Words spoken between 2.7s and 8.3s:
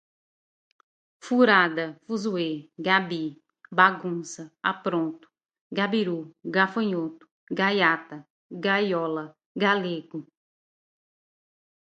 gabi, bagunça, apronto, gabirú, gafanhoto, gaiata,